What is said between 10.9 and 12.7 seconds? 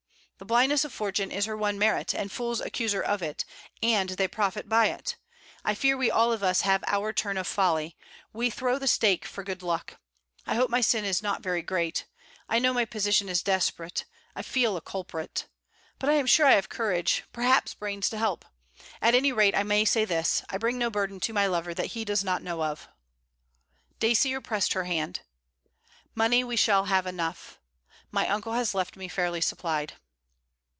is not very great. I